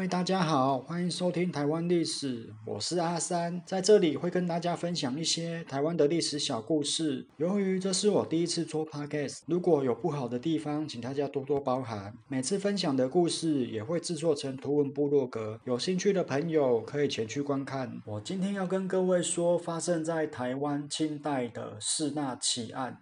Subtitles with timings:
[0.00, 7.26] 位大家好，欢迎收听台湾历史，我是阿三，在这里会跟大家分享一些台湾的历史小故事。
[7.36, 12.14] 由于这是我第一次做 podcast，如果有不好的地方，请大家多多包涵。
[12.28, 18.00] 每次分享的故事也会制作成图文部落格，有兴趣的朋友可以前去观看。
[18.06, 22.96] 我今天要跟各位说，发生在台湾清代的四大奇案。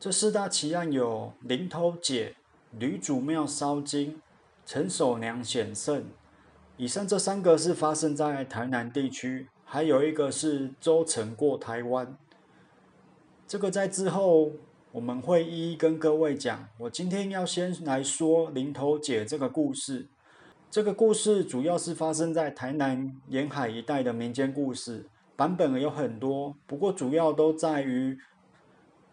[0.00, 2.34] 这四大奇案有林头姐、
[2.76, 4.20] 吕祖庙烧金。
[4.68, 6.04] 陈守娘险胜，
[6.76, 12.18] 以上这三个是发生在台南地区，还有一个是周成过台湾。
[13.46, 14.52] 这个在之后
[14.92, 16.68] 我们会一一跟各位讲。
[16.80, 20.06] 我今天要先来说林头姐这个故事。
[20.70, 28.18] 这个故事主要是发生在台南沿海一带的民间故事，版本有很多，不过主要都在于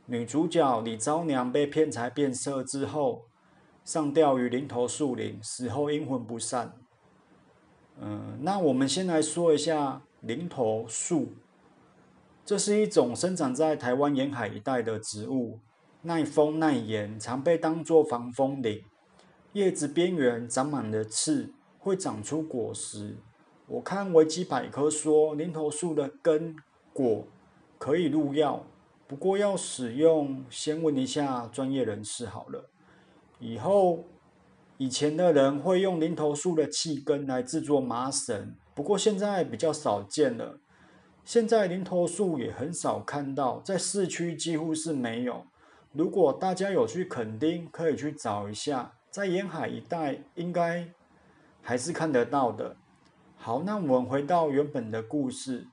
[0.07, 3.23] 女主角李昭娘被骗财变色之后。
[3.85, 6.73] 上吊于林头树林，死后阴魂不散。
[8.01, 11.33] 嗯，那我们先来说一下林头树。
[12.43, 15.59] 这是一种生长在台湾沿海一带的植物，
[16.01, 18.83] 耐风耐盐，常被当作防风林。
[19.53, 23.17] 叶子边缘长满了刺，会长出果实。
[23.67, 26.55] 我看维基百科说，林头树的根
[26.91, 27.27] 果
[27.77, 28.65] 可以入药，
[29.07, 32.69] 不过要使用，先问一下专业人士好了。
[33.39, 34.05] 以后，
[34.77, 40.59] 以前的人会用林头树的气根来制作麻绳，不过现在比较少见了。
[41.23, 45.45] 现在林头树也很少看到，在市区几乎是没有。
[45.91, 50.87] 如果大家有去垦丁，可以去找一下，在沿海一带应该
[51.61, 52.75] 还是看得到的。
[53.37, 55.67] 好，那我们回到原本的故事。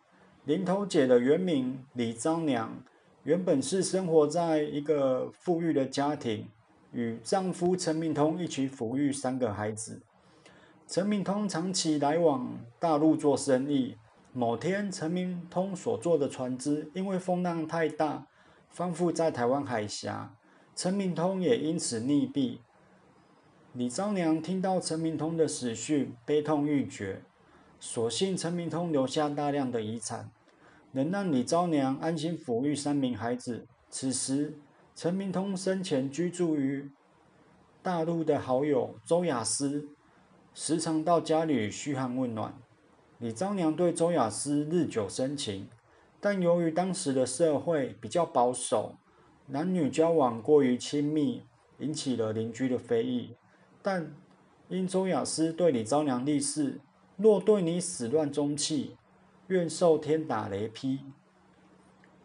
[0.44, 2.82] 林头姐的原名李章娘，
[3.24, 6.48] 原本是生活在一个富裕的家庭。
[6.92, 10.02] 与丈夫陈明通一起抚育三个孩子。
[10.86, 13.96] 陈明通长期来往大陆做生意。
[14.34, 18.26] 某天，陈明通所坐的船只因为风浪太大，
[18.68, 20.34] 翻覆在台湾海峡，
[20.76, 22.58] 陈明通也因此溺毙。
[23.72, 27.22] 李昭娘听到陈明通的死讯，悲痛欲绝。
[27.80, 30.30] 所幸陈明通留下大量的遗产，
[30.92, 33.66] 能让李昭娘安心抚育三名孩子。
[33.88, 34.58] 此时。
[34.94, 36.90] 陈明通生前居住于
[37.82, 39.88] 大陆的好友周雅思，
[40.54, 42.54] 时常到家里嘘寒问暖。
[43.18, 45.68] 李昭娘对周雅思日久生情，
[46.20, 48.96] 但由于当时的社会比较保守，
[49.46, 51.42] 男女交往过于亲密，
[51.78, 53.34] 引起了邻居的非议。
[53.80, 54.14] 但
[54.68, 56.80] 因周雅思对李昭娘立誓：
[57.16, 58.96] 若对你始乱终弃，
[59.48, 61.00] 愿受天打雷劈。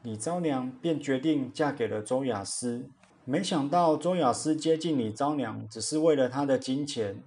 [0.07, 2.89] 李昭娘便决定嫁给了周雅思，
[3.25, 7.21] 没想到周雅思接近李昭娘只是为了她的金钱。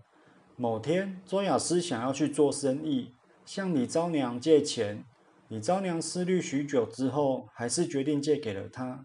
[0.56, 3.12] 某天，周雅思想要去做生意，
[3.44, 5.04] 向李昭娘借钱。
[5.48, 9.04] 李昭娘思虑许久之后，还是决定借给了他。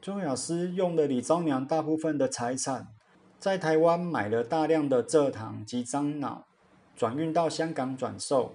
[0.00, 2.86] 周雅思用了李昭娘大部分的财产，
[3.40, 6.46] 在台湾买了大量的蔗糖及樟脑，
[6.94, 8.54] 转运到香港转售，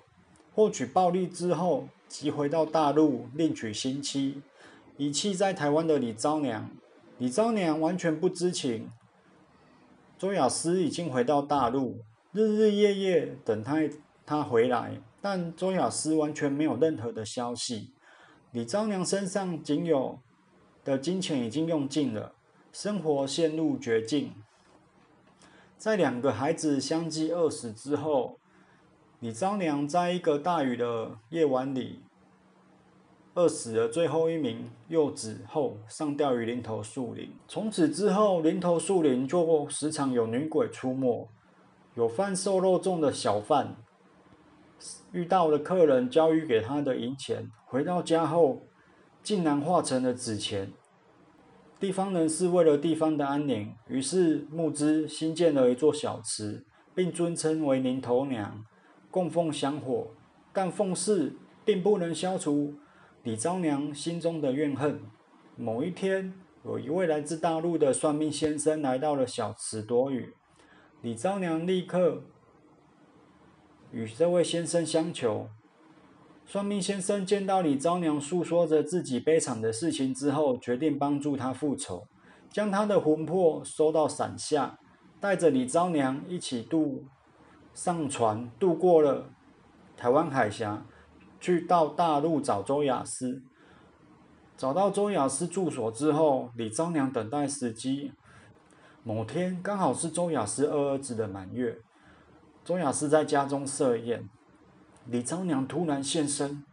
[0.55, 4.41] 获取暴利之后，即回到大陆另娶新妻。
[4.97, 6.69] 遗弃在台湾的李昭娘，
[7.17, 8.89] 李昭娘完全不知情。
[10.17, 13.77] 周雅思已经回到大陆，日日夜夜等他
[14.25, 17.93] 他回来，但周雅思完全没有任何的消息。
[18.51, 20.19] 李昭娘身上仅有
[20.83, 22.35] 的金钱已经用尽了，
[22.71, 24.33] 生活陷入绝境。
[25.77, 28.37] 在两个孩子相继饿死之后，
[29.19, 32.03] 李昭娘在一个大雨的夜晚里。
[33.33, 37.31] 饿死了最后一名幼子后，上吊于林头树林。
[37.47, 41.29] 从此之后，林头树林就时常有女鬼出没。
[41.95, 43.75] 有贩售肉粽的小贩
[45.11, 48.63] 遇到了客人交予给他的银钱，回到家后
[49.23, 50.71] 竟然化成了纸钱。
[51.79, 58.65] 地方人士为了地方的安宁，于是募资新建了一座小祠，并尊称为林头娘，
[59.09, 60.07] 供奉香火。
[60.53, 62.75] 但奉祀并不能消除。
[63.23, 64.99] 李昭娘心中的怨恨。
[65.55, 66.33] 某一天，
[66.65, 70.33] 有一位来自大陆的算命先生来到了小池躲雨。
[71.03, 72.23] 李昭娘立刻
[73.91, 75.49] 与这位先生相求。
[76.47, 82.07] 算命先生见到李昭娘诉说着自己悲惨的事情之后，决定帮助她复仇，
[82.49, 84.79] 将她的魂魄收到伞下，
[85.19, 87.05] 带着李昭娘一起渡
[87.75, 89.29] 上船，渡过了
[89.95, 90.83] 台湾海峡。
[91.41, 93.41] 去到大陆找周雅思，
[94.55, 98.13] 找到周雅思住所之后，李张娘等待时机。
[99.03, 101.79] 某天刚好是周雅思二儿子的满月，
[102.63, 104.29] 周雅思在家中设宴，
[105.07, 106.63] 李张娘突然现身，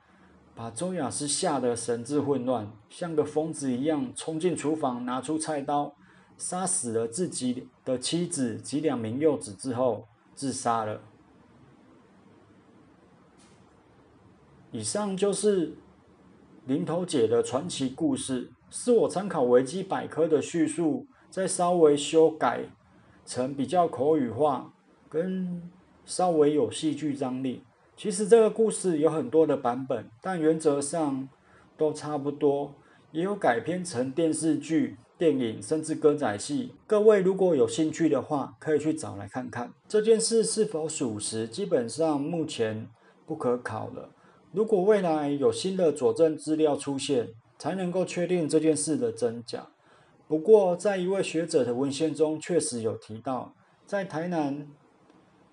[0.54, 5.94] 把周雅思吓得神志混乱，像个疯子一样冲进厨房，拿出菜刀，
[6.36, 11.00] 杀死了自己的妻子及两名幼子之后自杀了。
[14.70, 15.72] 以上就是
[16.66, 22.64] 林头姐的传奇故事，是我参考维基百科的叙述，再稍微修改
[23.24, 24.72] 成比较口语化，
[25.08, 25.62] 跟
[26.04, 27.64] 稍微有戏剧张力。
[27.96, 31.28] 其实这个故事有很多的版本，但原则上
[31.76, 32.74] 都差不多，
[33.10, 36.74] 也有改编成电视剧、电影，甚至歌仔戏。
[36.86, 39.72] 各位如果有兴趣的话，可以去找来看看。
[39.88, 42.86] 这件事是否属实，基本上目前
[43.26, 44.10] 不可考了。
[44.52, 47.28] 如果未来有新的佐证资料出现，
[47.58, 49.68] 才能够确定这件事的真假。
[50.26, 53.54] 不过，在一位学者的文献中，确实有提到，
[53.86, 54.68] 在台南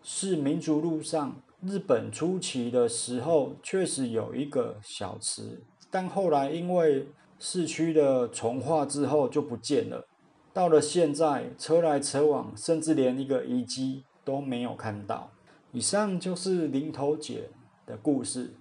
[0.01, 7.07] 市民族路上，日本初期的时候，确实有一个小池，但后来因为
[7.39, 10.07] 市区的重化之后就不见了。
[10.53, 15.31] 到了现在，车来车往，甚至连一个遗迹都没有看到。
[15.73, 17.49] 以上就是林头姐
[17.85, 18.53] 的故事。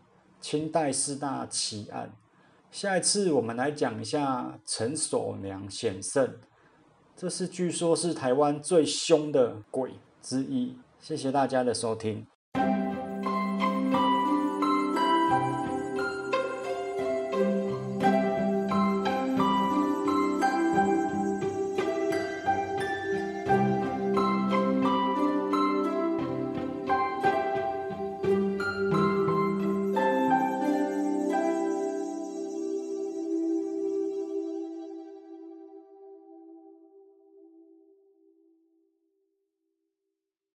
[0.44, 2.12] 清代四大奇案，
[2.70, 6.37] 下一次我们来讲一下陈守娘显圣，
[7.17, 10.76] 这是据说是台湾最凶的鬼之一。
[11.00, 12.26] 谢谢大家的收听。